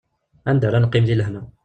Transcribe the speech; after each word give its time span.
Anda 0.49 0.65
ara 0.67 0.81
neqqim 0.83 1.05
deg 1.05 1.17
lehna. 1.19 1.41